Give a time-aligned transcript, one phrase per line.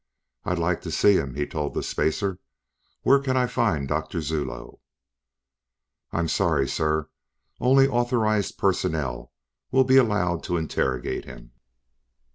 [0.45, 2.39] "I'd like to see him," he told the spacer.
[3.03, 4.79] "Where can I find Doctor Zuloe?"
[6.11, 7.07] "I'm sorry, sir.
[7.59, 9.31] Only authorized personnel
[9.69, 11.51] will be allowed to interrogate him."